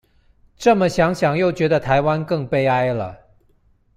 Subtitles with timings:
[0.57, 3.19] 這麼想想又覺得台灣更悲哀了